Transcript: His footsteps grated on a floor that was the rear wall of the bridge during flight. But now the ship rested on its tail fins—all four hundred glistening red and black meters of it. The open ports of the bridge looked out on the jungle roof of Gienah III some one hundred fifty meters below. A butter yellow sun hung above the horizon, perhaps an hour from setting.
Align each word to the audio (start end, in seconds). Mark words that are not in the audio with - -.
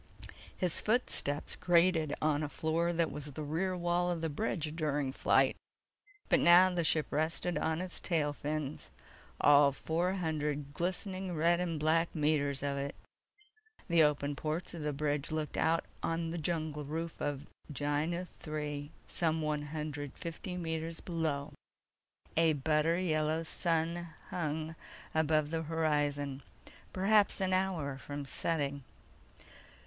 His 0.57 0.81
footsteps 0.81 1.55
grated 1.55 2.11
on 2.23 2.41
a 2.41 2.49
floor 2.49 2.91
that 2.91 3.11
was 3.11 3.25
the 3.33 3.43
rear 3.43 3.77
wall 3.77 4.09
of 4.09 4.21
the 4.21 4.31
bridge 4.31 4.75
during 4.75 5.11
flight. 5.13 5.55
But 6.27 6.39
now 6.39 6.73
the 6.73 6.83
ship 6.83 7.05
rested 7.11 7.55
on 7.55 7.81
its 7.81 7.99
tail 7.99 8.33
fins—all 8.33 9.71
four 9.73 10.13
hundred 10.13 10.73
glistening 10.73 11.35
red 11.35 11.59
and 11.59 11.79
black 11.79 12.15
meters 12.15 12.63
of 12.63 12.77
it. 12.79 12.95
The 13.87 14.01
open 14.01 14.35
ports 14.35 14.73
of 14.73 14.81
the 14.81 14.91
bridge 14.91 15.29
looked 15.29 15.55
out 15.55 15.85
on 16.01 16.31
the 16.31 16.39
jungle 16.39 16.83
roof 16.83 17.21
of 17.21 17.45
Gienah 17.71 18.27
III 18.47 18.89
some 19.05 19.39
one 19.43 19.61
hundred 19.67 20.13
fifty 20.17 20.57
meters 20.57 20.99
below. 20.99 21.53
A 22.35 22.53
butter 22.53 22.97
yellow 22.97 23.43
sun 23.43 24.07
hung 24.31 24.73
above 25.13 25.51
the 25.51 25.61
horizon, 25.61 26.41
perhaps 26.91 27.39
an 27.39 27.53
hour 27.53 27.99
from 27.99 28.25
setting. 28.25 28.83